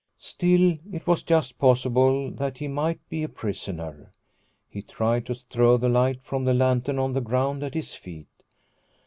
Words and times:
Still 0.17 0.77
it 0.91 1.05
was 1.05 1.21
just 1.21 1.59
possible 1.59 2.31
that 2.31 2.57
he 2.57 2.67
might 2.67 3.07
be 3.07 3.21
a 3.21 3.29
prisoner. 3.29 4.09
He 4.67 4.81
tried 4.81 5.27
to 5.27 5.35
throw 5.35 5.77
the 5.77 5.89
light 5.89 6.23
from 6.23 6.43
the 6.43 6.55
lantern 6.55 6.97
on 6.97 7.13
the 7.13 7.21
ground 7.21 7.61
at 7.61 7.75
his 7.75 7.93
feet. 7.93 8.25